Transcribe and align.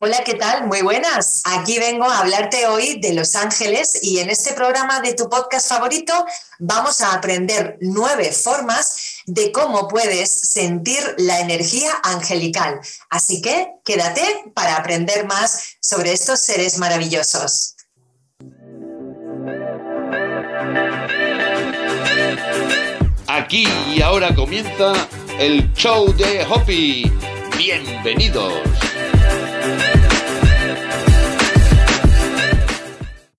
Hola, 0.00 0.22
¿qué 0.24 0.34
tal? 0.34 0.68
Muy 0.68 0.82
buenas. 0.82 1.42
Aquí 1.44 1.76
vengo 1.80 2.04
a 2.04 2.20
hablarte 2.20 2.68
hoy 2.68 3.00
de 3.00 3.14
Los 3.14 3.34
Ángeles 3.34 3.98
y 4.00 4.20
en 4.20 4.30
este 4.30 4.52
programa 4.52 5.00
de 5.00 5.14
tu 5.14 5.28
podcast 5.28 5.68
favorito 5.68 6.12
vamos 6.60 7.00
a 7.00 7.14
aprender 7.14 7.78
nueve 7.80 8.30
formas 8.30 9.22
de 9.26 9.50
cómo 9.50 9.88
puedes 9.88 10.30
sentir 10.30 11.00
la 11.18 11.40
energía 11.40 11.90
angelical. 12.04 12.78
Así 13.10 13.42
que 13.42 13.72
quédate 13.84 14.22
para 14.54 14.76
aprender 14.76 15.26
más 15.26 15.78
sobre 15.80 16.12
estos 16.12 16.38
seres 16.38 16.78
maravillosos. 16.78 17.74
Aquí 23.26 23.66
y 23.88 24.00
ahora 24.00 24.32
comienza 24.32 24.92
el 25.40 25.72
show 25.72 26.14
de 26.14 26.46
Hopi. 26.48 27.10
Bienvenidos. 27.56 28.62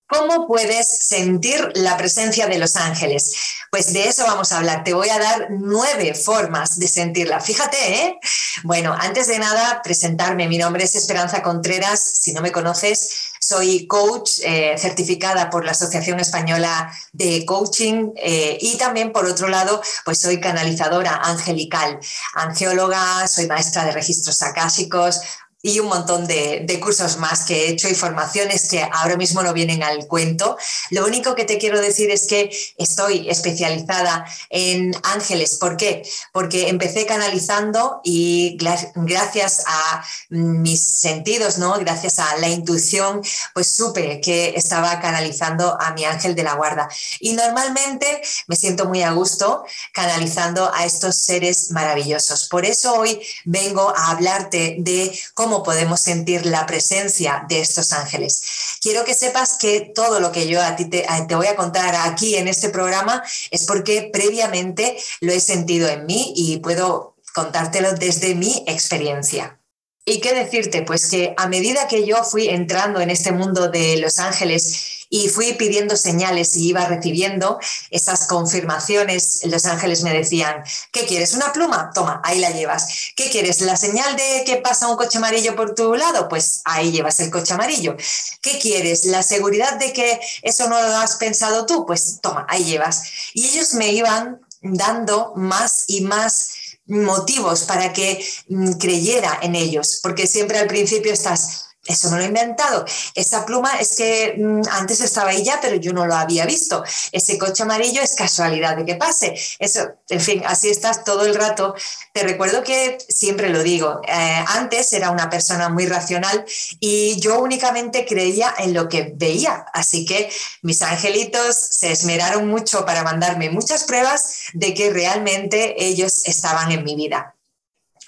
¿Cómo 0.06 0.46
puedes 0.46 0.88
sentir 1.06 1.70
la 1.74 1.96
presencia 1.96 2.46
de 2.46 2.58
los 2.58 2.76
ángeles? 2.76 3.32
Pues 3.70 3.92
de 3.92 4.08
eso 4.08 4.24
vamos 4.24 4.50
a 4.50 4.58
hablar. 4.58 4.82
Te 4.82 4.92
voy 4.92 5.08
a 5.08 5.18
dar 5.18 5.48
nueve 5.50 6.14
formas 6.14 6.78
de 6.78 6.88
sentirla. 6.88 7.40
Fíjate, 7.40 7.76
¿eh? 7.94 8.18
Bueno, 8.64 8.92
antes 8.98 9.28
de 9.28 9.38
nada, 9.38 9.80
presentarme. 9.82 10.48
Mi 10.48 10.58
nombre 10.58 10.84
es 10.84 10.96
Esperanza 10.96 11.42
Contreras. 11.42 12.00
Si 12.00 12.32
no 12.32 12.42
me 12.42 12.50
conoces, 12.50 13.30
soy 13.40 13.86
coach 13.86 14.40
eh, 14.42 14.76
certificada 14.76 15.48
por 15.48 15.64
la 15.64 15.70
Asociación 15.70 16.20
Española 16.20 16.92
de 17.12 17.46
Coaching 17.46 18.10
eh, 18.16 18.58
y 18.60 18.76
también, 18.76 19.12
por 19.12 19.26
otro 19.26 19.48
lado, 19.48 19.80
pues 20.04 20.20
soy 20.20 20.40
canalizadora 20.40 21.14
angelical, 21.22 21.98
angeóloga, 22.34 23.26
soy 23.28 23.46
maestra 23.46 23.84
de 23.84 23.92
registros 23.92 24.42
akáshicos, 24.42 25.20
y 25.62 25.78
un 25.78 25.88
montón 25.88 26.26
de, 26.26 26.66
cursos 26.80 27.18
más 27.18 27.44
que 27.44 27.66
he 27.66 27.70
hecho 27.70 27.88
y 27.88 27.94
formaciones 27.94 28.70
que 28.70 28.82
ahora 28.82 29.16
mismo 29.16 29.42
no 29.42 29.52
vienen 29.52 29.82
al 29.82 30.06
cuento. 30.06 30.56
Lo 30.90 31.04
único 31.04 31.34
que 31.34 31.44
te 31.44 31.58
quiero 31.58 31.80
decir 31.80 32.10
es 32.10 32.26
que 32.26 32.50
estoy 32.78 33.28
especializada 33.28 34.24
en 34.48 34.94
ángeles. 35.02 35.56
¿Por 35.56 35.76
qué? 35.76 36.02
Porque 36.32 36.68
empecé 36.68 37.04
canalizando 37.04 38.00
y 38.02 38.56
gracias 38.94 39.62
a 39.66 40.02
mis 40.30 40.80
sentidos, 40.80 41.58
¿no? 41.58 41.78
gracias 41.78 42.18
a 42.18 42.36
la 42.38 42.48
intuición, 42.48 43.20
pues 43.52 43.70
supe 43.70 44.20
que 44.20 44.54
estaba 44.56 45.00
canalizando 45.00 45.76
a 45.80 45.92
mi 45.92 46.04
ángel 46.04 46.34
de 46.34 46.44
la 46.44 46.54
guarda. 46.54 46.88
Y 47.18 47.32
normalmente 47.32 48.22
me 48.46 48.56
siento 48.56 48.86
muy 48.86 49.02
a 49.02 49.12
gusto 49.12 49.64
canalizando 49.92 50.72
a 50.72 50.84
estos 50.84 51.16
seres 51.16 51.70
maravillosos. 51.72 52.48
Por 52.48 52.64
eso 52.64 52.94
hoy 52.94 53.20
vengo 53.44 53.92
a 53.94 54.12
hablarte 54.12 54.76
de 54.78 55.18
cómo 55.34 55.49
cómo 55.50 55.64
podemos 55.64 56.00
sentir 56.00 56.46
la 56.46 56.64
presencia 56.64 57.44
de 57.48 57.58
estos 57.58 57.92
ángeles. 57.92 58.40
Quiero 58.80 59.04
que 59.04 59.14
sepas 59.14 59.58
que 59.58 59.90
todo 59.92 60.20
lo 60.20 60.30
que 60.30 60.46
yo 60.46 60.62
a 60.62 60.76
ti 60.76 60.84
te, 60.84 61.04
te 61.26 61.34
voy 61.34 61.48
a 61.48 61.56
contar 61.56 61.92
aquí 61.96 62.36
en 62.36 62.46
este 62.46 62.68
programa 62.68 63.20
es 63.50 63.66
porque 63.66 64.10
previamente 64.12 64.96
lo 65.20 65.32
he 65.32 65.40
sentido 65.40 65.88
en 65.88 66.06
mí 66.06 66.34
y 66.36 66.58
puedo 66.58 67.16
contártelo 67.34 67.94
desde 67.94 68.36
mi 68.36 68.62
experiencia. 68.68 69.58
¿Y 70.04 70.20
qué 70.20 70.34
decirte? 70.34 70.82
Pues 70.82 71.10
que 71.10 71.34
a 71.36 71.48
medida 71.48 71.88
que 71.88 72.06
yo 72.06 72.22
fui 72.22 72.48
entrando 72.48 73.00
en 73.00 73.10
este 73.10 73.32
mundo 73.32 73.68
de 73.68 73.96
los 73.96 74.20
ángeles 74.20 74.99
y 75.10 75.28
fui 75.28 75.54
pidiendo 75.54 75.96
señales 75.96 76.56
y 76.56 76.68
iba 76.68 76.86
recibiendo 76.86 77.58
esas 77.90 78.26
confirmaciones. 78.26 79.40
Los 79.44 79.66
ángeles 79.66 80.02
me 80.04 80.14
decían, 80.14 80.62
¿qué 80.92 81.04
quieres? 81.04 81.34
¿Una 81.34 81.52
pluma? 81.52 81.90
Toma, 81.92 82.22
ahí 82.24 82.38
la 82.38 82.50
llevas. 82.50 83.12
¿Qué 83.16 83.28
quieres? 83.28 83.60
¿La 83.60 83.76
señal 83.76 84.16
de 84.16 84.44
que 84.46 84.56
pasa 84.58 84.88
un 84.88 84.96
coche 84.96 85.18
amarillo 85.18 85.56
por 85.56 85.74
tu 85.74 85.94
lado? 85.94 86.28
Pues 86.28 86.62
ahí 86.64 86.92
llevas 86.92 87.18
el 87.18 87.30
coche 87.30 87.52
amarillo. 87.52 87.96
¿Qué 88.40 88.60
quieres? 88.60 89.04
¿La 89.04 89.24
seguridad 89.24 89.78
de 89.78 89.92
que 89.92 90.20
eso 90.42 90.68
no 90.68 90.80
lo 90.80 90.96
has 90.96 91.16
pensado 91.16 91.66
tú? 91.66 91.84
Pues 91.84 92.20
toma, 92.22 92.46
ahí 92.48 92.64
llevas. 92.64 93.02
Y 93.34 93.48
ellos 93.48 93.74
me 93.74 93.88
iban 93.92 94.40
dando 94.62 95.32
más 95.34 95.84
y 95.88 96.02
más 96.02 96.50
motivos 96.86 97.64
para 97.64 97.92
que 97.92 98.24
mm, 98.48 98.72
creyera 98.72 99.38
en 99.42 99.54
ellos, 99.54 100.00
porque 100.02 100.26
siempre 100.26 100.58
al 100.58 100.66
principio 100.66 101.12
estás 101.12 101.69
eso 101.90 102.08
no 102.08 102.16
lo 102.16 102.22
he 102.22 102.26
inventado. 102.26 102.84
Esa 103.14 103.44
pluma 103.44 103.78
es 103.80 103.96
que 103.96 104.34
mm, 104.38 104.62
antes 104.70 105.00
estaba 105.00 105.30
ahí 105.30 105.42
ya, 105.42 105.58
pero 105.60 105.76
yo 105.76 105.92
no 105.92 106.06
lo 106.06 106.14
había 106.14 106.46
visto. 106.46 106.84
Ese 107.10 107.36
coche 107.36 107.64
amarillo 107.64 108.00
es 108.00 108.14
casualidad 108.14 108.76
de 108.76 108.84
que 108.84 108.94
pase. 108.94 109.34
Eso, 109.58 109.88
en 110.08 110.20
fin, 110.20 110.42
así 110.46 110.68
estás 110.68 111.04
todo 111.04 111.24
el 111.24 111.34
rato. 111.34 111.74
Te 112.12 112.22
recuerdo 112.22 112.62
que 112.62 112.98
siempre 113.08 113.50
lo 113.50 113.62
digo. 113.62 114.00
Eh, 114.06 114.44
antes 114.46 114.92
era 114.92 115.10
una 115.10 115.28
persona 115.28 115.68
muy 115.68 115.86
racional 115.86 116.44
y 116.78 117.18
yo 117.20 117.40
únicamente 117.40 118.06
creía 118.06 118.54
en 118.58 118.72
lo 118.72 118.88
que 118.88 119.12
veía. 119.16 119.66
Así 119.72 120.04
que 120.04 120.30
mis 120.62 120.82
angelitos 120.82 121.56
se 121.56 121.90
esmeraron 121.90 122.48
mucho 122.48 122.86
para 122.86 123.02
mandarme 123.02 123.50
muchas 123.50 123.84
pruebas 123.84 124.34
de 124.54 124.74
que 124.74 124.90
realmente 124.90 125.74
ellos 125.84 126.22
estaban 126.26 126.70
en 126.70 126.84
mi 126.84 126.94
vida. 126.94 127.34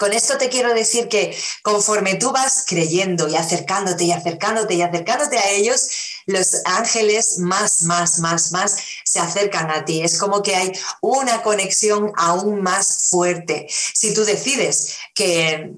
Con 0.02 0.12
esto 0.12 0.36
te 0.36 0.48
quiero 0.48 0.74
decir 0.74 1.06
que 1.06 1.32
conforme 1.62 2.16
tú 2.16 2.32
vas 2.32 2.64
creyendo 2.66 3.28
y 3.28 3.36
acercándote 3.36 4.02
y 4.02 4.10
acercándote 4.10 4.74
y 4.74 4.82
acercándote 4.82 5.38
a 5.38 5.48
ellos, 5.50 5.88
los 6.26 6.56
ángeles 6.64 7.38
más, 7.38 7.82
más, 7.82 8.18
más, 8.18 8.50
más 8.50 8.78
se 9.04 9.20
acercan 9.20 9.70
a 9.70 9.84
ti. 9.84 10.02
Es 10.02 10.18
como 10.18 10.42
que 10.42 10.56
hay 10.56 10.72
una 11.02 11.42
conexión 11.42 12.10
aún 12.16 12.62
más 12.62 13.10
fuerte. 13.10 13.68
Si 13.70 14.12
tú 14.12 14.24
decides 14.24 14.96
que 15.14 15.70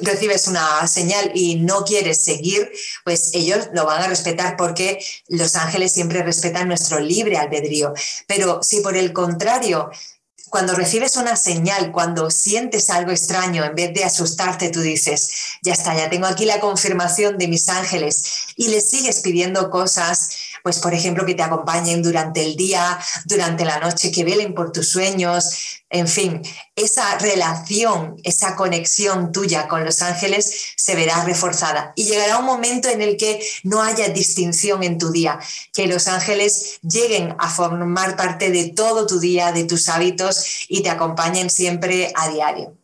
recibes 0.00 0.48
una 0.48 0.86
señal 0.86 1.32
y 1.34 1.56
no 1.56 1.84
quieres 1.84 2.24
seguir, 2.24 2.72
pues 3.04 3.32
ellos 3.34 3.68
lo 3.74 3.84
van 3.84 4.02
a 4.02 4.08
respetar 4.08 4.56
porque 4.56 4.98
los 5.28 5.56
ángeles 5.56 5.92
siempre 5.92 6.22
respetan 6.22 6.68
nuestro 6.68 7.00
libre 7.00 7.36
albedrío. 7.36 7.92
Pero 8.26 8.62
si 8.62 8.80
por 8.80 8.96
el 8.96 9.12
contrario 9.12 9.90
cuando 10.50 10.74
recibes 10.74 11.16
una 11.16 11.36
señal, 11.36 11.92
cuando 11.92 12.30
sientes 12.30 12.90
algo 12.90 13.10
extraño, 13.10 13.64
en 13.64 13.74
vez 13.74 13.94
de 13.94 14.04
asustarte, 14.04 14.70
tú 14.70 14.80
dices, 14.80 15.30
ya 15.62 15.72
está, 15.72 15.94
ya 15.94 16.10
tengo 16.10 16.26
aquí 16.26 16.44
la 16.44 16.60
confirmación 16.60 17.38
de 17.38 17.48
mis 17.48 17.68
ángeles 17.68 18.24
y 18.56 18.68
les 18.68 18.88
sigues 18.88 19.20
pidiendo 19.20 19.70
cosas, 19.70 20.30
pues 20.68 20.80
por 20.80 20.92
ejemplo, 20.92 21.24
que 21.24 21.32
te 21.32 21.42
acompañen 21.42 22.02
durante 22.02 22.44
el 22.44 22.54
día, 22.54 22.98
durante 23.24 23.64
la 23.64 23.78
noche, 23.78 24.12
que 24.12 24.22
velen 24.22 24.52
por 24.52 24.70
tus 24.70 24.90
sueños, 24.90 25.80
en 25.88 26.06
fin, 26.06 26.42
esa 26.76 27.16
relación, 27.16 28.16
esa 28.22 28.54
conexión 28.54 29.32
tuya 29.32 29.66
con 29.66 29.82
los 29.86 30.02
ángeles 30.02 30.74
se 30.76 30.94
verá 30.94 31.24
reforzada 31.24 31.94
y 31.96 32.04
llegará 32.04 32.36
un 32.36 32.44
momento 32.44 32.90
en 32.90 33.00
el 33.00 33.16
que 33.16 33.40
no 33.62 33.80
haya 33.82 34.10
distinción 34.10 34.82
en 34.82 34.98
tu 34.98 35.10
día, 35.10 35.38
que 35.72 35.86
los 35.86 36.06
ángeles 36.06 36.80
lleguen 36.82 37.34
a 37.38 37.48
formar 37.48 38.14
parte 38.14 38.50
de 38.50 38.68
todo 38.68 39.06
tu 39.06 39.20
día, 39.20 39.52
de 39.52 39.64
tus 39.64 39.88
hábitos 39.88 40.66
y 40.68 40.82
te 40.82 40.90
acompañen 40.90 41.48
siempre 41.48 42.12
a 42.14 42.28
diario. 42.28 42.77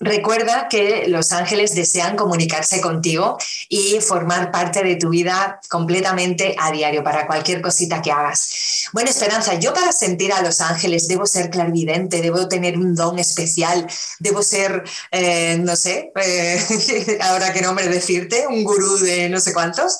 Recuerda 0.00 0.68
que 0.68 1.08
los 1.08 1.32
ángeles 1.32 1.74
desean 1.74 2.16
comunicarse 2.16 2.80
contigo 2.80 3.36
y 3.68 3.98
formar 4.00 4.52
parte 4.52 4.84
de 4.84 4.94
tu 4.94 5.08
vida 5.08 5.60
completamente 5.68 6.54
a 6.56 6.70
diario 6.70 7.02
para 7.02 7.26
cualquier 7.26 7.60
cosita 7.60 8.00
que 8.00 8.12
hagas. 8.12 8.88
Bueno, 8.92 9.10
Esperanza, 9.10 9.54
yo 9.54 9.74
para 9.74 9.90
sentir 9.90 10.32
a 10.32 10.40
los 10.40 10.60
ángeles 10.60 11.08
debo 11.08 11.26
ser 11.26 11.50
clarividente, 11.50 12.22
debo 12.22 12.46
tener 12.46 12.78
un 12.78 12.94
don 12.94 13.18
especial, 13.18 13.88
debo 14.20 14.42
ser, 14.44 14.84
eh, 15.10 15.58
no 15.60 15.74
sé, 15.74 16.12
eh, 16.14 17.18
ahora 17.20 17.52
qué 17.52 17.60
nombre 17.60 17.88
decirte, 17.88 18.46
un 18.46 18.62
gurú 18.62 18.98
de 18.98 19.28
no 19.28 19.40
sé 19.40 19.52
cuántos. 19.52 19.98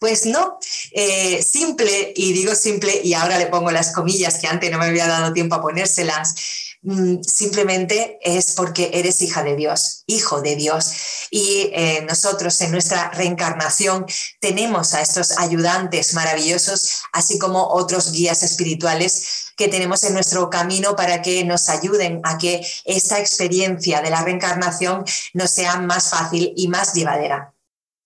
Pues 0.00 0.26
no, 0.26 0.58
eh, 0.92 1.42
simple, 1.42 2.12
y 2.14 2.32
digo 2.32 2.54
simple, 2.54 3.00
y 3.02 3.14
ahora 3.14 3.38
le 3.38 3.46
pongo 3.46 3.70
las 3.70 3.92
comillas 3.92 4.38
que 4.38 4.46
antes 4.46 4.70
no 4.70 4.78
me 4.78 4.86
había 4.86 5.06
dado 5.06 5.32
tiempo 5.32 5.54
a 5.54 5.62
ponérselas 5.62 6.34
simplemente 7.26 8.18
es 8.22 8.52
porque 8.52 8.90
eres 8.92 9.20
hija 9.22 9.42
de 9.42 9.56
Dios, 9.56 10.04
hijo 10.06 10.40
de 10.40 10.56
Dios. 10.56 10.92
Y 11.30 11.70
eh, 11.72 12.04
nosotros 12.08 12.60
en 12.60 12.70
nuestra 12.70 13.10
reencarnación 13.10 14.06
tenemos 14.40 14.94
a 14.94 15.00
estos 15.00 15.38
ayudantes 15.38 16.14
maravillosos, 16.14 17.02
así 17.12 17.38
como 17.38 17.66
otros 17.68 18.12
guías 18.12 18.42
espirituales 18.42 19.52
que 19.56 19.68
tenemos 19.68 20.04
en 20.04 20.14
nuestro 20.14 20.50
camino 20.50 20.94
para 20.94 21.22
que 21.22 21.44
nos 21.44 21.68
ayuden 21.68 22.20
a 22.24 22.38
que 22.38 22.66
esta 22.84 23.18
experiencia 23.18 24.02
de 24.02 24.10
la 24.10 24.22
reencarnación 24.22 25.04
nos 25.32 25.50
sea 25.50 25.80
más 25.80 26.10
fácil 26.10 26.52
y 26.56 26.68
más 26.68 26.92
llevadera. 26.94 27.55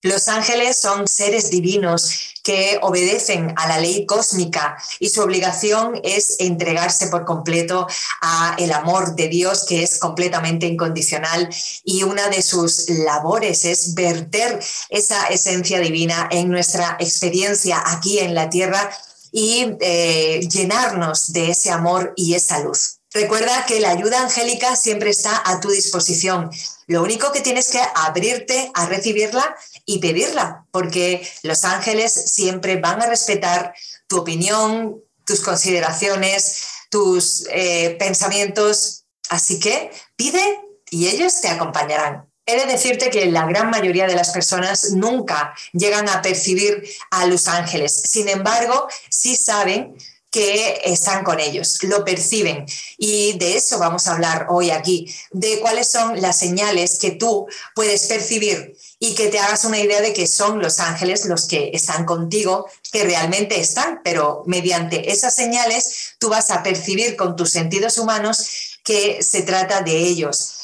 Los 0.02 0.29
ángeles 0.29 0.79
son 0.79 1.06
seres 1.06 1.50
divinos 1.50 2.31
que 2.43 2.79
obedecen 2.81 3.52
a 3.56 3.69
la 3.69 3.79
ley 3.79 4.06
cósmica 4.06 4.79
y 4.99 5.11
su 5.11 5.20
obligación 5.20 6.00
es 6.02 6.37
entregarse 6.38 7.08
por 7.08 7.26
completo 7.26 7.87
a 8.23 8.56
el 8.58 8.73
amor 8.73 9.14
de 9.14 9.29
Dios 9.29 9.67
que 9.69 9.82
es 9.82 9.99
completamente 9.99 10.67
incondicional 10.67 11.49
y 11.85 12.02
una 12.02 12.29
de 12.29 12.41
sus 12.41 12.88
labores 12.88 13.67
es 13.67 13.94
verter 13.94 14.58
esa 14.88 15.26
esencia 15.26 15.81
divina 15.81 16.29
en 16.31 16.49
nuestra 16.49 16.97
experiencia 16.99 17.82
aquí 17.85 18.20
en 18.20 18.35
la 18.35 18.49
tierra 18.49 18.91
y 19.32 19.76
eh, 19.81 20.41
llenarnos 20.50 21.32
de 21.32 21.50
ese 21.50 21.70
amor 21.70 22.14
y 22.17 22.35
esa 22.35 22.61
luz. 22.61 23.00
Recuerda 23.12 23.67
que 23.67 23.81
la 23.81 23.91
ayuda 23.91 24.23
angélica 24.23 24.77
siempre 24.77 25.11
está 25.11 25.43
a 25.45 25.59
tu 25.59 25.71
disposición. 25.71 26.49
Lo 26.87 27.03
único 27.03 27.33
que 27.33 27.41
tienes 27.41 27.69
que 27.69 27.81
abrirte 27.95 28.71
a 28.75 28.87
recibirla 28.87 29.57
y 29.85 29.99
pedirla, 29.99 30.67
porque 30.71 31.29
los 31.43 31.65
ángeles 31.65 32.12
siempre 32.12 32.77
van 32.77 33.03
a 33.03 33.07
respetar 33.07 33.75
tu 34.07 34.19
opinión, 34.19 35.03
tus 35.25 35.41
consideraciones, 35.41 36.67
tus 36.89 37.47
eh, 37.51 37.97
pensamientos. 37.99 39.05
Así 39.29 39.59
que 39.59 39.91
pide 40.15 40.61
y 40.91 41.09
ellos 41.09 41.41
te 41.41 41.49
acompañarán. 41.49 42.31
He 42.47 42.57
de 42.57 42.67
decirte 42.67 43.11
que 43.11 43.27
la 43.27 43.47
gran 43.47 43.71
mayoría 43.71 44.07
de 44.07 44.15
las 44.15 44.31
personas 44.31 44.93
nunca 44.93 45.55
llegan 45.73 46.09
a 46.09 46.23
percibir 46.23 46.83
a 47.11 47.27
los 47.27 47.49
ángeles. 47.49 48.03
Sin 48.05 48.29
embargo, 48.29 48.89
sí 49.09 49.37
saben 49.37 49.97
que 50.31 50.81
están 50.85 51.25
con 51.25 51.41
ellos, 51.41 51.82
lo 51.82 52.05
perciben. 52.05 52.65
Y 52.99 53.37
de 53.38 53.56
eso 53.56 53.79
vamos 53.79 54.06
a 54.06 54.12
hablar 54.12 54.47
hoy 54.49 54.71
aquí, 54.71 55.12
de 55.32 55.61
cuáles 55.61 55.88
son 55.88 56.21
las 56.21 56.38
señales 56.38 56.99
que 56.99 57.12
tú 57.12 57.47
puedes 57.75 58.06
percibir 58.06 58.77
y 58.99 59.15
que 59.15 59.29
te 59.29 59.38
hagas 59.38 59.65
una 59.65 59.81
idea 59.81 60.00
de 60.00 60.12
que 60.12 60.27
son 60.27 60.61
los 60.61 60.79
ángeles 60.79 61.25
los 61.25 61.47
que 61.47 61.71
están 61.73 62.05
contigo, 62.05 62.67
que 62.93 63.05
realmente 63.05 63.59
están, 63.59 64.00
pero 64.05 64.44
mediante 64.47 65.11
esas 65.11 65.35
señales 65.35 66.15
tú 66.19 66.29
vas 66.29 66.50
a 66.50 66.62
percibir 66.62 67.17
con 67.17 67.35
tus 67.35 67.50
sentidos 67.50 67.99
humanos 67.99 68.79
que 68.85 69.23
se 69.23 69.43
trata 69.43 69.83
de 69.83 69.97
ellos 69.97 70.56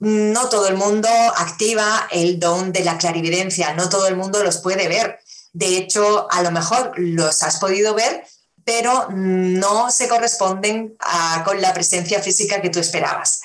no 0.00 0.48
todo 0.48 0.66
el 0.66 0.76
mundo 0.76 1.08
activa 1.36 2.08
el 2.10 2.40
don 2.40 2.72
de 2.72 2.84
la 2.84 2.96
clarividencia, 2.96 3.74
no 3.74 3.88
todo 3.90 4.08
el 4.08 4.16
mundo 4.16 4.42
los 4.42 4.58
puede 4.58 4.88
ver. 4.88 5.20
De 5.52 5.76
hecho, 5.76 6.26
a 6.30 6.42
lo 6.42 6.50
mejor 6.50 6.92
los 6.96 7.42
has 7.42 7.58
podido 7.58 7.94
ver, 7.94 8.24
pero 8.70 9.08
no 9.10 9.90
se 9.90 10.06
corresponden 10.06 10.96
con 11.44 11.60
la 11.60 11.74
presencia 11.74 12.22
física 12.22 12.62
que 12.62 12.70
tú 12.70 12.78
esperabas. 12.78 13.40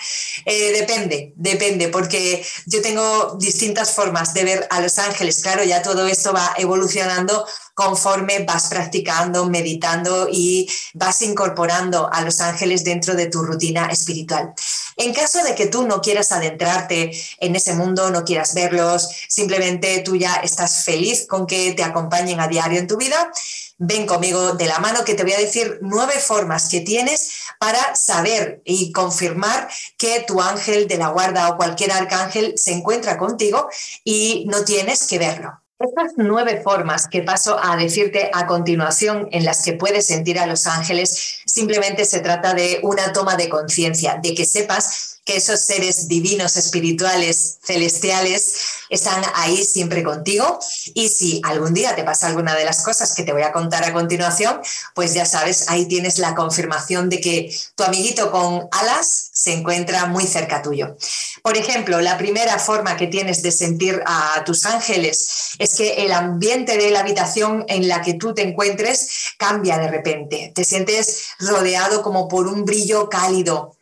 Eh, 0.45 0.71
depende, 0.71 1.33
depende, 1.35 1.87
porque 1.87 2.45
yo 2.67 2.79
tengo 2.83 3.35
distintas 3.39 3.89
formas 3.91 4.35
de 4.35 4.43
ver 4.43 4.67
a 4.69 4.81
los 4.81 4.99
ángeles. 4.99 5.41
Claro, 5.41 5.63
ya 5.63 5.81
todo 5.81 6.05
esto 6.05 6.31
va 6.31 6.53
evolucionando 6.59 7.43
conforme 7.73 8.45
vas 8.45 8.67
practicando, 8.67 9.49
meditando 9.49 10.27
y 10.31 10.69
vas 10.93 11.23
incorporando 11.23 12.07
a 12.13 12.21
los 12.21 12.39
ángeles 12.39 12.83
dentro 12.83 13.15
de 13.15 13.25
tu 13.25 13.41
rutina 13.41 13.87
espiritual. 13.87 14.53
En 14.97 15.13
caso 15.13 15.43
de 15.43 15.55
que 15.55 15.67
tú 15.67 15.85
no 15.85 16.01
quieras 16.01 16.31
adentrarte 16.31 17.11
en 17.39 17.55
ese 17.55 17.73
mundo, 17.73 18.11
no 18.11 18.23
quieras 18.23 18.53
verlos, 18.53 19.09
simplemente 19.27 19.99
tú 19.99 20.15
ya 20.15 20.35
estás 20.35 20.85
feliz 20.85 21.27
con 21.27 21.45
que 21.45 21.73
te 21.73 21.83
acompañen 21.83 22.39
a 22.39 22.47
diario 22.47 22.79
en 22.79 22.87
tu 22.87 22.95
vida, 22.95 23.31
ven 23.77 24.05
conmigo 24.05 24.53
de 24.53 24.67
la 24.67 24.79
mano 24.79 25.03
que 25.03 25.15
te 25.15 25.23
voy 25.23 25.33
a 25.33 25.39
decir 25.39 25.79
nueve 25.81 26.13
formas 26.13 26.69
que 26.69 26.79
tienes 26.79 27.29
para 27.59 27.95
saber 27.95 28.61
y 28.63 28.93
confirmar 28.93 29.67
que 29.97 30.21
tu 30.21 30.41
ángel 30.41 30.87
de 30.87 30.97
la 30.97 31.09
guarda 31.09 31.49
o 31.49 31.57
cualquier 31.57 31.91
arcángel 31.91 32.53
se 32.57 32.71
encuentra 32.71 33.17
contigo 33.17 33.67
y 34.03 34.45
no 34.47 34.63
tienes 34.63 35.07
que 35.07 35.19
verlo. 35.19 35.64
Estas 35.77 36.13
nueve 36.15 36.61
formas 36.63 37.05
que 37.09 37.21
paso 37.21 37.59
a 37.61 37.75
decirte 37.75 38.31
a 38.33 38.47
continuación 38.47 39.27
en 39.31 39.43
las 39.43 39.61
que 39.61 39.73
puedes 39.73 40.05
sentir 40.05 40.39
a 40.39 40.45
los 40.45 40.67
ángeles, 40.67 41.41
simplemente 41.45 42.05
se 42.05 42.21
trata 42.21 42.53
de 42.53 42.79
una 42.81 43.11
toma 43.11 43.35
de 43.35 43.49
conciencia, 43.49 44.17
de 44.23 44.33
que 44.33 44.45
sepas 44.45 45.19
que 45.25 45.35
esos 45.35 45.59
seres 45.59 46.07
divinos, 46.07 46.55
espirituales, 46.55 47.57
celestiales, 47.61 48.84
están 48.89 49.23
ahí 49.35 49.63
siempre 49.63 50.03
contigo. 50.03 50.59
Y 50.93 51.09
si 51.09 51.41
algún 51.43 51.73
día 51.73 51.95
te 51.95 52.03
pasa 52.03 52.27
alguna 52.27 52.55
de 52.55 52.65
las 52.65 52.83
cosas 52.83 53.13
que 53.15 53.23
te 53.23 53.33
voy 53.33 53.43
a 53.43 53.51
contar 53.51 53.83
a 53.83 53.93
continuación, 53.93 54.61
pues 54.93 55.13
ya 55.13 55.25
sabes, 55.25 55.65
ahí 55.69 55.85
tienes 55.85 56.19
la 56.19 56.35
confirmación 56.35 57.09
de 57.09 57.21
que 57.21 57.55
tu 57.75 57.83
amiguito 57.83 58.31
con 58.31 58.67
alas 58.71 59.29
se 59.33 59.53
encuentra 59.53 60.05
muy 60.05 60.25
cerca 60.25 60.61
tuyo. 60.61 60.95
Por 61.43 61.57
ejemplo, 61.57 62.01
la 62.01 62.17
primera 62.17 62.57
forma 62.59 62.97
que 62.97 63.07
tienes 63.07 63.41
de 63.41 63.51
sentir 63.51 64.01
a 64.05 64.43
tus 64.45 64.65
ángeles 64.65 65.55
es 65.59 65.75
que 65.75 66.05
el 66.05 66.11
ambiente 66.11 66.77
de 66.77 66.91
la 66.91 67.01
habitación 67.01 67.65
en 67.67 67.87
la 67.87 68.01
que 68.01 68.15
tú 68.15 68.33
te 68.33 68.41
encuentres 68.41 69.33
cambia 69.37 69.77
de 69.77 69.87
repente. 69.87 70.51
Te 70.55 70.63
sientes 70.63 71.29
rodeado 71.39 72.01
como 72.01 72.27
por 72.27 72.47
un 72.47 72.65
brillo 72.65 73.09
cálido, 73.09 73.75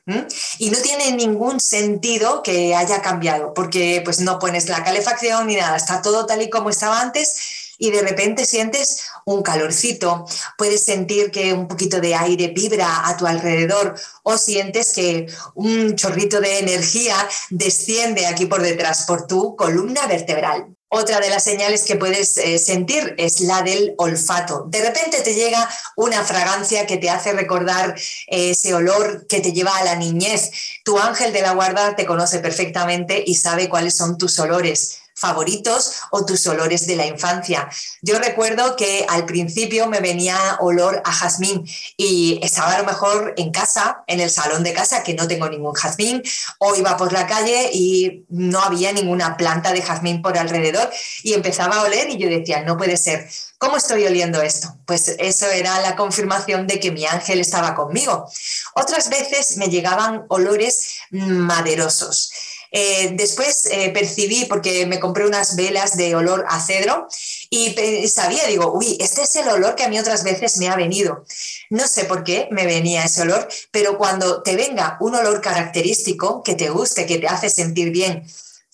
y 0.57 0.69
no 0.69 0.77
tiene 0.79 1.13
ningún 1.13 1.61
sentido 1.61 2.44
que 2.44 2.75
haya 2.75 3.01
cambiado, 3.01 3.53
porque 3.53 4.01
pues 4.03 4.19
no 4.19 4.38
pones 4.38 4.67
la 4.67 4.83
calefacción 4.94 5.48
ni 5.48 5.56
nada, 5.56 5.75
está 5.75 6.04
todo 6.04 6.28
tal 6.28 6.42
y 6.44 6.51
como 6.51 6.69
estaba 6.69 7.01
antes 7.01 7.74
y 7.80 7.90
de 7.90 8.04
repente 8.04 8.45
sientes 8.45 9.10
un 9.25 9.42
calorcito, 9.42 10.25
puedes 10.56 10.84
sentir 10.84 11.31
que 11.31 11.51
un 11.54 11.68
poquito 11.68 12.00
de 12.00 12.13
aire 12.13 12.50
vibra 12.50 13.07
a 13.07 13.18
tu 13.18 13.25
alrededor 13.25 13.95
o 14.22 14.38
sientes 14.38 14.94
que 14.94 15.25
un 15.56 15.95
chorrito 15.95 16.40
de 16.40 16.60
energía 16.60 17.16
desciende 17.50 18.28
aquí 18.28 18.45
por 18.45 18.62
detrás, 18.62 19.06
por 19.07 19.25
tu 19.25 19.56
columna 19.56 20.06
vertebral. 20.06 20.73
Otra 20.95 21.19
de 21.19 21.31
las 21.31 21.44
señales 21.44 21.86
que 21.86 21.95
puedes 21.95 22.38
eh, 22.38 22.60
sentir 22.60 23.16
es 23.18 23.42
la 23.42 23.63
del 23.63 23.95
olfato. 23.98 24.66
De 24.68 24.80
repente 24.80 25.22
te 25.22 25.34
llega 25.34 25.68
una 25.95 26.24
fragancia 26.24 26.86
que 26.86 26.98
te 26.98 27.10
hace 27.10 27.34
recordar 27.34 27.95
eh, 28.28 28.51
ese 28.51 28.75
olor 28.75 29.25
que 29.25 29.40
te 29.40 29.54
lleva 29.54 29.75
a 29.75 29.84
la 29.84 29.95
niñez. 29.95 30.51
Tu 30.84 30.95
ángel 31.00 31.34
de 31.34 31.42
la 31.42 31.54
guarda 31.54 31.95
te 31.95 32.06
conoce 32.06 32.38
perfectamente 32.38 33.24
y 33.25 33.34
sabe 33.34 33.69
cuáles 33.69 33.95
son 33.95 34.19
tus 34.19 34.38
olores 34.38 35.02
favoritos 35.24 35.94
o 36.12 36.25
tus 36.25 36.46
olores 36.48 36.86
de 36.86 36.98
la 36.98 37.06
infancia. 37.06 37.70
Yo 38.02 38.20
recuerdo 38.20 38.75
que 38.75 39.06
al 39.08 39.25
principio 39.25 39.88
me 39.88 40.02
venía 40.02 40.38
olor 40.60 41.02
a 41.06 41.14
jazmín 41.14 41.66
y 41.96 42.40
estaba 42.44 42.74
a 42.74 42.80
lo 42.80 42.84
mejor 42.84 43.34
en 43.38 43.52
casa, 43.52 44.04
en 44.08 44.20
el 44.20 44.30
salón 44.30 44.64
de 44.64 44.74
casa, 44.74 45.02
que 45.02 45.14
no 45.14 45.25
tengo 45.25 45.48
ningún 45.48 45.74
jazmín, 45.74 46.22
o 46.60 46.75
iba 46.75 46.98
por 46.98 47.14
la 47.14 47.25
calle 47.25 47.70
y 47.72 48.25
no 48.28 48.60
había 48.60 48.92
ninguna 48.92 49.38
planta 49.38 49.72
de 49.72 49.81
jazmín 49.81 50.22
por 50.22 50.38
alrededor 50.38 50.92
y 51.24 51.34
empezaba 51.34 51.78
a 51.78 51.84
oler 51.84 52.10
y 52.10 52.18
yo 52.18 52.28
decía, 52.28 52.62
no 52.64 52.75
puede 52.75 52.98
ser. 52.98 53.30
¿Cómo 53.64 53.78
estoy 53.78 54.06
oliendo 54.06 54.42
esto? 54.42 54.75
Pues 54.86 55.16
eso 55.20 55.48
era 55.48 55.80
la 55.80 55.96
confirmación 55.96 56.68
de 56.68 56.81
que 56.81 56.92
mi 56.92 57.06
ángel 57.06 57.40
estaba 57.40 57.75
conmigo. 57.75 58.30
Otras 58.74 59.10
veces 59.10 59.56
me 59.56 59.68
llegaban 59.68 60.25
olores 60.28 60.98
maderosos. 61.12 62.34
Eh, 62.75 63.12
después 63.14 63.68
eh, 63.68 63.92
percibí, 63.92 64.46
porque 64.46 64.88
me 64.88 65.00
compré 65.00 65.28
unas 65.28 65.56
velas 65.56 65.96
de 65.96 66.16
olor 66.16 66.44
a 66.50 66.60
cedro 66.60 67.08
y 67.52 68.08
sabía, 68.08 68.48
digo, 68.48 68.74
uy, 68.74 68.98
este 69.00 69.22
es 69.22 69.36
el 69.36 69.48
olor 69.48 69.75
que 69.75 69.84
a 69.84 69.90
mí 69.90 70.00
otras 70.00 70.24
veces 70.24 70.58
me 70.58 70.70
ha 70.70 70.75
venido. 70.75 71.24
No 71.70 71.88
sé 71.88 72.06
por 72.06 72.24
qué 72.24 72.48
me 72.50 72.66
venía 72.66 73.04
ese 73.04 73.22
olor, 73.22 73.48
pero 73.70 74.00
cuando 74.00 74.42
te 74.42 74.56
venga 74.56 74.98
un 75.02 75.14
olor 75.14 75.40
característico 75.40 76.42
que 76.42 76.56
te 76.56 76.72
guste, 76.72 77.06
que 77.06 77.20
te 77.20 77.28
hace 77.28 77.52
sentir 77.52 77.92
bien, 77.92 78.25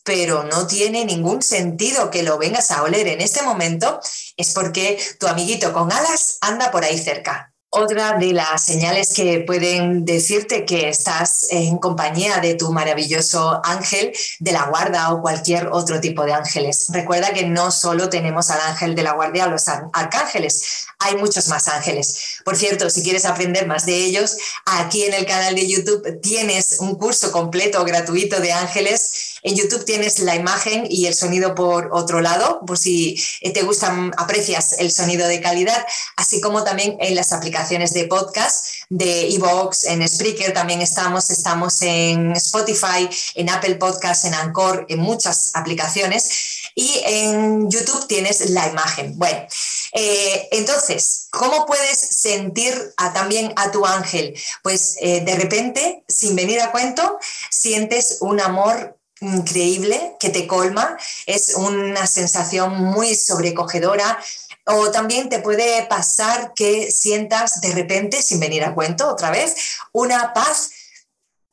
pero 0.06 0.44
no 0.44 0.66
tiene 0.66 1.04
ningún 1.04 1.42
sentido 1.42 2.10
que 2.10 2.24
lo 2.24 2.38
vengas 2.38 2.72
a 2.72 2.84
oler 2.84 3.06
en 3.10 3.19
este 3.19 3.42
momento, 3.42 4.00
es 4.38 4.54
porque 4.54 4.98
tu 5.20 5.27
amiguito 5.27 5.74
con 5.74 5.91
alas 5.91 6.38
anda 6.39 6.72
por 6.72 6.86
ahí 6.86 6.98
cerca. 6.98 7.53
Otra 7.71 8.17
de 8.17 8.33
las 8.33 8.65
señales 8.65 9.13
que 9.13 9.41
pueden 9.41 10.03
decirte 10.03 10.65
que 10.65 10.89
estás 10.89 11.45
en 11.51 11.77
compañía 11.77 12.38
de 12.38 12.55
tu 12.55 12.71
maravilloso 12.71 13.61
ángel 13.63 14.11
de 14.39 14.51
la 14.51 14.65
guarda 14.65 15.13
o 15.13 15.21
cualquier 15.21 15.67
otro 15.67 16.01
tipo 16.01 16.23
de 16.25 16.33
ángeles. 16.33 16.88
Recuerda 16.89 17.31
que 17.31 17.45
no 17.45 17.69
solo 17.69 18.09
tenemos 18.09 18.49
al 18.49 18.59
ángel 18.61 18.95
de 18.95 19.03
la 19.03 19.13
guardia 19.13 19.45
los 19.45 19.67
arcángeles, 19.67 20.88
hay 20.97 21.17
muchos 21.17 21.47
más 21.47 21.67
ángeles. 21.67 22.39
Por 22.43 22.55
cierto, 22.57 22.89
si 22.89 23.03
quieres 23.03 23.25
aprender 23.25 23.67
más 23.67 23.85
de 23.85 24.03
ellos, 24.03 24.35
aquí 24.65 25.03
en 25.03 25.13
el 25.13 25.27
canal 25.27 25.53
de 25.53 25.67
YouTube 25.67 26.19
tienes 26.21 26.77
un 26.79 26.95
curso 26.95 27.31
completo 27.31 27.85
gratuito 27.85 28.39
de 28.39 28.51
ángeles 28.51 29.29
en 29.41 29.55
YouTube 29.55 29.85
tienes 29.85 30.19
la 30.19 30.35
imagen 30.35 30.85
y 30.89 31.05
el 31.05 31.13
sonido 31.13 31.55
por 31.55 31.89
otro 31.93 32.19
lado, 32.19 32.59
por 32.65 32.77
si 32.77 33.21
te 33.53 33.63
gustan, 33.63 34.11
aprecias 34.17 34.75
el 34.79 34.91
sonido 34.91 35.27
de 35.27 35.39
calidad, 35.39 35.85
así 36.17 36.41
como 36.41 36.63
también 36.63 36.97
en 36.99 37.15
las 37.15 37.31
aplicaciones 37.31 37.59
de 37.68 38.08
podcast 38.08 38.68
de 38.88 39.36
Evox, 39.36 39.84
en 39.84 40.08
Spreaker 40.08 40.54
también 40.54 40.82
estamos, 40.82 41.30
estamos 41.30 41.82
en 41.82 42.32
Spotify, 42.32 43.10
en 43.36 43.50
Apple 43.50 43.75
Podcasts, 43.75 44.24
en 44.24 44.34
Anchor, 44.34 44.86
en 44.88 45.00
muchas 45.00 45.51
aplicaciones 45.54 46.72
y 46.74 47.01
en 47.04 47.70
YouTube 47.70 48.08
tienes 48.08 48.50
la 48.51 48.70
imagen. 48.70 49.20
Bueno, 49.20 49.46
eh, 49.92 50.48
entonces, 50.51 51.28
¿cómo 51.32 51.66
puedes 51.66 52.00
sentir 52.00 52.94
también 53.13 53.51
a 53.58 53.72
tu 53.72 53.86
ángel? 53.86 54.34
Pues 54.63 54.96
eh, 55.01 55.20
de 55.20 55.36
repente, 55.36 56.06
sin 56.08 56.38
venir 56.38 56.62
a 56.62 56.72
cuento, 56.72 57.20
sientes 57.50 58.20
un 58.22 58.39
amor 58.39 58.98
increíble 59.22 60.16
que 60.18 60.30
te 60.30 60.48
colma, 60.48 60.98
es 61.25 61.56
una 61.56 62.08
sensación 62.08 62.75
muy 62.75 63.16
sobrecogedora. 63.16 64.18
O 64.66 64.92
también 64.92 65.30
te 65.30 65.39
puede 65.39 65.84
pasar 65.88 66.54
que 66.54 66.92
sientas 66.92 67.62
de 67.62 67.72
repente, 67.72 68.22
sin 68.22 68.39
venir 68.39 68.63
a 68.63 68.74
cuento 68.74 69.08
otra 69.08 69.32
vez, 69.32 69.56
una 69.92 70.34
paz 70.34 70.72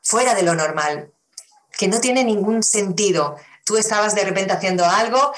fuera 0.02 0.34
de 0.34 0.42
lo 0.42 0.54
normal, 0.54 1.12
que 1.76 1.88
no 1.88 2.00
tiene 2.00 2.24
ningún 2.24 2.62
sentido. 2.62 3.36
Tú 3.64 3.76
estabas 3.76 4.14
de 4.14 4.24
repente 4.24 4.52
haciendo 4.52 4.84
algo 4.84 5.32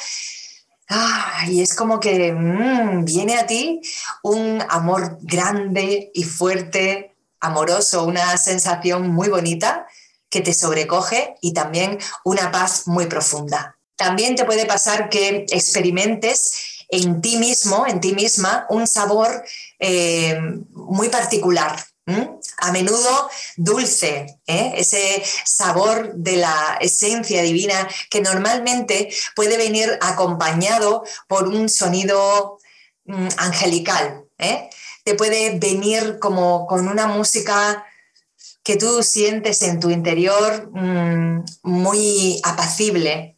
y 1.47 1.61
es 1.63 1.75
como 1.75 2.01
que 2.01 2.33
mm, 2.33 3.05
viene 3.05 3.39
a 3.39 3.47
ti 3.47 3.81
un 4.23 4.63
amor 4.69 5.19
grande 5.21 6.11
y 6.15 6.25
fuerte, 6.25 7.15
amoroso, 7.41 8.05
una 8.05 8.37
sensación 8.37 9.09
muy 9.09 9.29
bonita 9.29 9.87
que 10.31 10.41
te 10.41 10.55
sobrecoge 10.55 11.37
y 11.41 11.53
también 11.53 11.99
una 12.25 12.51
paz 12.51 12.87
muy 12.87 13.07
profunda. 13.07 13.77
También 13.97 14.37
te 14.37 14.45
puede 14.45 14.67
pasar 14.67 15.09
que 15.09 15.47
experimentes 15.51 16.78
en 16.89 17.21
ti 17.21 17.37
mismo, 17.37 17.87
en 17.87 18.01
ti 18.01 18.15
misma, 18.15 18.67
un 18.71 18.87
sabor 18.87 19.45
eh, 19.79 20.39
muy 20.73 21.09
particular, 21.09 21.77
a 22.59 22.73
menudo 22.73 23.31
dulce, 23.57 24.41
¿eh? 24.47 24.73
ese 24.77 25.23
sabor 25.45 26.15
de 26.15 26.37
la 26.37 26.79
esencia 26.81 27.43
divina 27.43 27.89
que 28.11 28.21
normalmente 28.21 29.11
puede 29.37 29.57
venir 29.57 29.99
acompañado 30.01 31.05
por 31.27 31.49
un 31.49 31.69
sonido 31.69 32.59
mm, 33.05 33.29
angelical. 33.37 34.25
¿eh? 34.39 34.71
Te 35.05 35.15
puede 35.15 35.59
venir 35.59 36.19
como 36.19 36.67
con 36.67 36.89
una 36.89 37.07
música 37.07 37.85
que 38.63 38.77
tú 38.77 39.03
sientes 39.03 39.63
en 39.63 39.81
tu 39.81 39.91
interior 39.91 40.71
mm, 40.73 41.45
muy 41.63 42.41
apacible. 42.43 43.37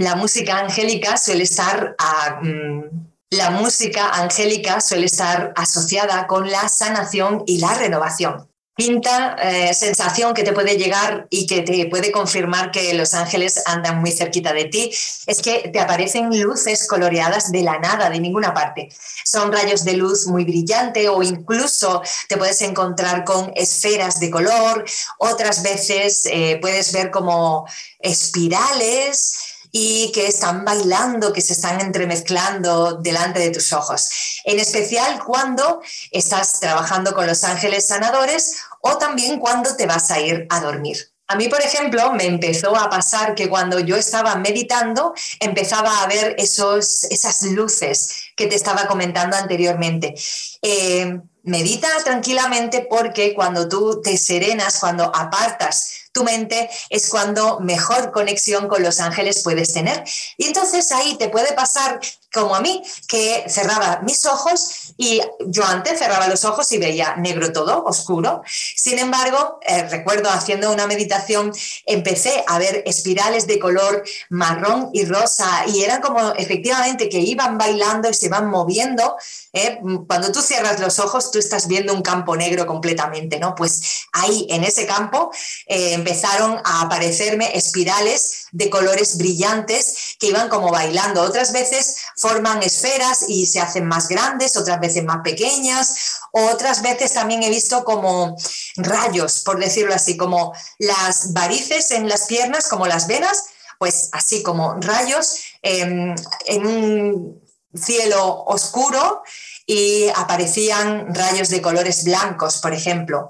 La 0.00 0.16
música 0.16 0.60
angélica 0.60 1.18
suele 1.18 1.42
estar 1.42 1.94
a, 1.98 2.40
mm, 2.40 2.84
la 3.32 3.50
música 3.50 4.08
angélica 4.08 4.80
suele 4.80 5.04
estar 5.04 5.52
asociada 5.54 6.26
con 6.26 6.50
la 6.50 6.70
sanación 6.70 7.42
y 7.46 7.58
la 7.58 7.74
renovación. 7.74 8.48
Quinta 8.74 9.36
eh, 9.42 9.74
sensación 9.74 10.32
que 10.32 10.42
te 10.42 10.54
puede 10.54 10.78
llegar 10.78 11.26
y 11.28 11.46
que 11.46 11.60
te 11.60 11.84
puede 11.90 12.12
confirmar 12.12 12.70
que 12.70 12.94
los 12.94 13.12
ángeles 13.12 13.62
andan 13.66 14.00
muy 14.00 14.10
cerquita 14.10 14.54
de 14.54 14.64
ti 14.64 14.90
es 15.26 15.42
que 15.42 15.68
te 15.68 15.78
aparecen 15.78 16.30
luces 16.40 16.88
coloreadas 16.88 17.52
de 17.52 17.60
la 17.60 17.78
nada, 17.78 18.08
de 18.08 18.20
ninguna 18.20 18.54
parte. 18.54 18.88
Son 19.26 19.52
rayos 19.52 19.84
de 19.84 19.98
luz 19.98 20.26
muy 20.26 20.44
brillante 20.44 21.10
o 21.10 21.22
incluso 21.22 22.00
te 22.26 22.38
puedes 22.38 22.62
encontrar 22.62 23.24
con 23.24 23.52
esferas 23.54 24.18
de 24.18 24.30
color. 24.30 24.82
Otras 25.18 25.62
veces 25.62 26.24
eh, 26.24 26.56
puedes 26.58 26.90
ver 26.90 27.10
como 27.10 27.66
espirales 27.98 29.49
y 29.72 30.10
que 30.12 30.26
están 30.26 30.64
bailando, 30.64 31.32
que 31.32 31.40
se 31.40 31.52
están 31.52 31.80
entremezclando 31.80 32.94
delante 32.94 33.40
de 33.40 33.50
tus 33.50 33.72
ojos. 33.72 34.40
En 34.44 34.58
especial 34.58 35.22
cuando 35.24 35.80
estás 36.10 36.60
trabajando 36.60 37.14
con 37.14 37.26
los 37.26 37.44
ángeles 37.44 37.86
sanadores 37.86 38.56
o 38.80 38.96
también 38.98 39.38
cuando 39.38 39.76
te 39.76 39.86
vas 39.86 40.10
a 40.10 40.20
ir 40.20 40.46
a 40.50 40.60
dormir. 40.60 41.10
A 41.30 41.36
mí, 41.36 41.46
por 41.46 41.60
ejemplo, 41.60 42.12
me 42.12 42.24
empezó 42.24 42.74
a 42.74 42.90
pasar 42.90 43.36
que 43.36 43.48
cuando 43.48 43.78
yo 43.78 43.94
estaba 43.94 44.34
meditando, 44.34 45.14
empezaba 45.38 46.02
a 46.02 46.06
ver 46.08 46.34
esos, 46.38 47.04
esas 47.04 47.44
luces 47.44 48.32
que 48.34 48.48
te 48.48 48.56
estaba 48.56 48.88
comentando 48.88 49.36
anteriormente. 49.36 50.12
Eh, 50.60 51.20
medita 51.42 51.88
tranquilamente 52.04 52.86
porque 52.88 53.34
cuando 53.34 53.68
tú 53.68 54.00
te 54.02 54.16
serenas, 54.16 54.78
cuando 54.78 55.04
apartas 55.14 56.00
tu 56.12 56.24
mente, 56.24 56.68
es 56.88 57.08
cuando 57.08 57.60
mejor 57.60 58.10
conexión 58.10 58.66
con 58.68 58.82
los 58.82 59.00
ángeles 59.00 59.42
puedes 59.42 59.72
tener. 59.72 60.02
Y 60.36 60.46
entonces 60.46 60.90
ahí 60.92 61.16
te 61.16 61.28
puede 61.28 61.52
pasar 61.52 62.00
como 62.32 62.54
a 62.54 62.60
mí, 62.60 62.82
que 63.08 63.44
cerraba 63.48 64.00
mis 64.02 64.24
ojos 64.24 64.92
y 64.96 65.20
yo 65.46 65.64
antes 65.64 65.98
cerraba 65.98 66.28
los 66.28 66.44
ojos 66.44 66.70
y 66.70 66.78
veía 66.78 67.16
negro 67.16 67.52
todo, 67.52 67.84
oscuro. 67.84 68.42
Sin 68.76 68.98
embargo, 68.98 69.58
eh, 69.62 69.88
recuerdo 69.88 70.30
haciendo 70.30 70.70
una 70.70 70.86
meditación, 70.86 71.52
empecé 71.86 72.44
a 72.46 72.58
ver 72.58 72.84
espirales 72.86 73.46
de 73.46 73.58
color 73.58 74.04
marrón 74.28 74.90
y 74.92 75.04
rosa 75.06 75.64
y 75.66 75.82
eran 75.82 76.00
como 76.00 76.32
efectivamente 76.34 77.08
que 77.08 77.18
iban 77.18 77.58
bailando 77.58 78.08
y 78.08 78.14
se 78.14 78.28
van 78.28 78.48
moviendo. 78.48 79.16
¿eh? 79.52 79.80
Cuando 80.06 80.30
tú 80.30 80.40
cierras 80.40 80.78
los 80.78 81.00
ojos, 81.00 81.32
estás 81.40 81.66
viendo 81.66 81.92
un 81.92 82.02
campo 82.02 82.36
negro 82.36 82.66
completamente, 82.66 83.38
¿no? 83.38 83.54
Pues 83.54 84.06
ahí, 84.12 84.46
en 84.50 84.64
ese 84.64 84.86
campo, 84.86 85.30
eh, 85.66 85.94
empezaron 85.94 86.60
a 86.64 86.82
aparecerme 86.82 87.56
espirales 87.56 88.46
de 88.52 88.70
colores 88.70 89.16
brillantes 89.16 90.16
que 90.18 90.28
iban 90.28 90.48
como 90.48 90.70
bailando. 90.70 91.22
Otras 91.22 91.52
veces 91.52 91.96
forman 92.16 92.62
esferas 92.62 93.24
y 93.28 93.46
se 93.46 93.60
hacen 93.60 93.86
más 93.86 94.08
grandes, 94.08 94.56
otras 94.56 94.80
veces 94.80 95.04
más 95.04 95.18
pequeñas, 95.22 96.20
otras 96.32 96.82
veces 96.82 97.12
también 97.12 97.42
he 97.42 97.50
visto 97.50 97.84
como 97.84 98.36
rayos, 98.76 99.40
por 99.40 99.58
decirlo 99.58 99.94
así, 99.94 100.16
como 100.16 100.52
las 100.78 101.32
varices 101.32 101.90
en 101.90 102.08
las 102.08 102.26
piernas, 102.26 102.68
como 102.68 102.86
las 102.86 103.06
venas, 103.06 103.44
pues 103.78 104.10
así 104.12 104.42
como 104.42 104.74
rayos 104.74 105.36
em, 105.62 106.14
en 106.46 106.66
un 106.66 107.50
cielo 107.74 108.44
oscuro 108.44 109.22
y 109.70 110.08
aparecían 110.16 111.14
rayos 111.14 111.48
de 111.48 111.62
colores 111.62 112.02
blancos, 112.02 112.58
por 112.58 112.74
ejemplo. 112.74 113.28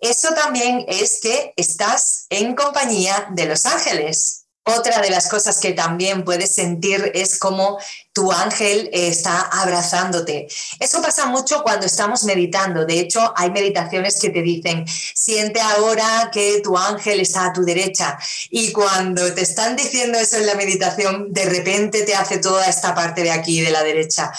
Eso 0.00 0.32
también 0.32 0.86
es 0.88 1.20
que 1.20 1.52
estás 1.54 2.24
en 2.30 2.54
compañía 2.54 3.26
de 3.32 3.44
los 3.44 3.66
ángeles. 3.66 4.46
Otra 4.64 5.00
de 5.00 5.10
las 5.10 5.28
cosas 5.28 5.58
que 5.58 5.72
también 5.72 6.22
puedes 6.22 6.54
sentir 6.54 7.10
es 7.14 7.38
como 7.38 7.78
tu 8.12 8.30
ángel 8.30 8.90
está 8.92 9.40
abrazándote. 9.40 10.48
Eso 10.78 11.00
pasa 11.00 11.26
mucho 11.26 11.62
cuando 11.62 11.86
estamos 11.86 12.24
meditando. 12.24 12.84
De 12.84 13.00
hecho, 13.00 13.32
hay 13.36 13.50
meditaciones 13.50 14.20
que 14.20 14.28
te 14.30 14.42
dicen, 14.42 14.84
siente 15.14 15.60
ahora 15.60 16.30
que 16.32 16.60
tu 16.62 16.76
ángel 16.76 17.20
está 17.20 17.46
a 17.46 17.52
tu 17.52 17.62
derecha. 17.64 18.18
Y 18.50 18.70
cuando 18.70 19.32
te 19.32 19.42
están 19.42 19.76
diciendo 19.76 20.18
eso 20.18 20.36
en 20.36 20.46
la 20.46 20.54
meditación, 20.54 21.32
de 21.32 21.46
repente 21.46 22.02
te 22.02 22.14
hace 22.14 22.38
toda 22.38 22.66
esta 22.66 22.94
parte 22.94 23.22
de 23.22 23.30
aquí, 23.30 23.62
de 23.62 23.70
la 23.70 23.82
derecha. 23.82 24.30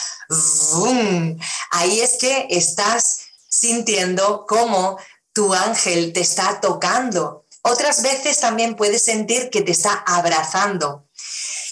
Ahí 1.71 1.99
es 1.99 2.17
que 2.19 2.47
estás 2.49 3.21
sintiendo 3.49 4.45
cómo 4.47 4.97
tu 5.33 5.53
ángel 5.53 6.13
te 6.13 6.21
está 6.21 6.59
tocando 6.61 7.40
otras 7.63 8.01
veces 8.01 8.39
también 8.39 8.75
puedes 8.75 9.03
sentir 9.03 9.49
que 9.49 9.61
te 9.61 9.71
está 9.71 10.03
abrazando. 10.05 11.07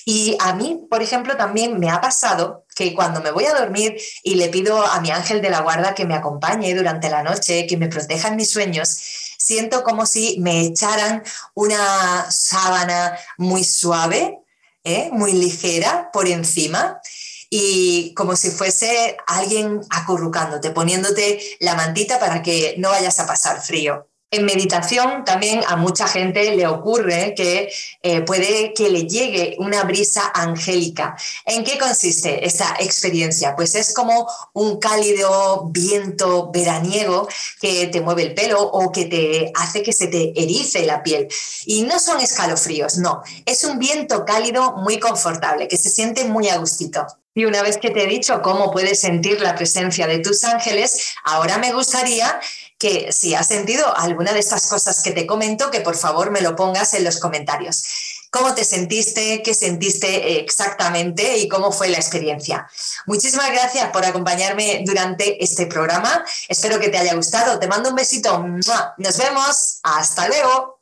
Y 0.06 0.38
a 0.40 0.54
mí, 0.54 0.88
por 0.90 1.02
ejemplo, 1.02 1.38
también 1.38 1.80
me 1.80 1.90
ha 1.90 2.02
pasado 2.02 2.66
que 2.76 2.94
cuando 2.96 3.22
me 3.22 3.32
voy 3.32 3.46
a 3.46 3.54
dormir 3.54 3.96
y 4.24 4.36
le 4.36 4.50
pido 4.50 4.84
a 4.86 5.02
mi 5.02 5.12
ángel 5.12 5.42
de 5.42 5.50
la 5.50 5.62
guarda 5.62 5.94
que 5.94 6.06
me 6.06 6.16
acompañe 6.16 6.74
durante 6.74 7.10
la 7.10 7.24
noche, 7.24 7.68
que 7.68 7.78
me 7.78 7.90
proteja 7.90 8.30
en 8.30 8.36
mis 8.36 8.50
sueños, 8.50 8.98
siento 9.38 9.84
como 9.84 10.06
si 10.06 10.40
me 10.40 10.62
echaran 10.62 11.24
una 11.54 12.30
sábana 12.32 13.18
muy 13.38 13.64
suave, 13.64 14.40
¿eh? 14.84 15.10
muy 15.12 15.34
ligera 15.34 16.10
por 16.12 16.28
encima 16.28 17.00
y 17.50 18.14
como 18.14 18.36
si 18.36 18.52
fuese 18.52 19.18
alguien 19.28 19.82
acurrucándote, 19.90 20.72
poniéndote 20.72 21.42
la 21.60 21.76
mantita 21.76 22.20
para 22.20 22.42
que 22.42 22.76
no 22.78 22.90
vayas 22.90 23.20
a 23.20 23.28
pasar 23.28 23.62
frío. 23.62 24.08
En 24.32 24.46
meditación 24.46 25.26
también 25.26 25.62
a 25.68 25.76
mucha 25.76 26.08
gente 26.08 26.56
le 26.56 26.68
ocurre 26.68 27.34
que 27.36 27.74
eh, 28.04 28.22
puede 28.22 28.76
que 28.76 28.88
le 28.92 29.08
llegue 29.08 29.56
una 29.58 29.84
brisa 29.86 30.32
angélica. 30.36 31.18
¿En 31.48 31.64
qué 31.64 31.80
consiste 31.80 32.46
esta 32.46 32.76
experiencia? 32.80 33.56
Pues 33.56 33.74
es 33.74 33.92
como 33.92 34.30
un 34.54 34.78
cálido 34.78 35.66
viento 35.72 36.52
veraniego 36.52 37.28
que 37.60 37.88
te 37.88 38.02
mueve 38.02 38.22
el 38.22 38.36
pelo 38.36 38.62
o 38.62 38.92
que 38.92 39.06
te 39.06 39.52
hace 39.56 39.82
que 39.82 39.94
se 39.94 40.06
te 40.06 40.40
erice 40.40 40.86
la 40.86 41.02
piel. 41.02 41.28
Y 41.66 41.82
no 41.82 41.98
son 41.98 42.22
escalofríos, 42.22 43.00
no. 43.00 43.24
Es 43.48 43.64
un 43.64 43.80
viento 43.80 44.26
cálido 44.26 44.74
muy 44.74 45.00
confortable, 45.00 45.68
que 45.68 45.78
se 45.78 45.90
siente 45.90 46.26
muy 46.26 46.50
a 46.50 46.58
gustito. 46.58 47.04
Y 47.36 47.46
una 47.46 47.62
vez 47.62 47.78
que 47.78 47.90
te 47.90 48.04
he 48.04 48.08
dicho 48.08 48.42
cómo 48.42 48.70
puedes 48.70 49.00
sentir 49.00 49.40
la 49.40 49.56
presencia 49.56 50.08
de 50.08 50.20
tus 50.20 50.44
ángeles, 50.44 51.14
ahora 51.24 51.58
me 51.58 51.72
gustaría 51.72 52.40
que 52.80 53.12
si 53.12 53.36
has 53.36 53.48
sentido 53.48 53.96
alguna 53.96 54.32
de 54.32 54.40
estas 54.40 54.68
cosas 54.68 55.04
que 55.04 55.12
te 55.12 55.28
comento, 55.28 55.70
que 55.70 55.82
por 55.82 55.98
favor 55.98 56.32
me 56.32 56.42
lo 56.42 56.56
pongas 56.56 56.94
en 56.94 57.04
los 57.04 57.20
comentarios. 57.20 57.84
¿Cómo 58.32 58.56
te 58.56 58.64
sentiste? 58.64 59.42
¿Qué 59.44 59.54
sentiste 59.54 60.40
exactamente? 60.40 61.38
¿Y 61.38 61.50
cómo 61.50 61.72
fue 61.72 61.90
la 61.90 61.98
experiencia? 61.98 62.70
Muchísimas 63.06 63.52
gracias 63.52 63.90
por 63.92 64.06
acompañarme 64.06 64.84
durante 64.86 65.44
este 65.44 65.66
programa. 65.66 66.24
Espero 66.48 66.80
que 66.80 66.90
te 66.90 66.98
haya 66.98 67.16
gustado. 67.16 67.60
Te 67.60 67.68
mando 67.68 67.90
un 67.90 67.96
besito. 67.96 68.46
Nos 68.98 69.18
vemos. 69.18 69.80
Hasta 69.84 70.28
luego. 70.28 70.79